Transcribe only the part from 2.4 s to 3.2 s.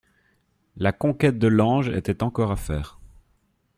à faire.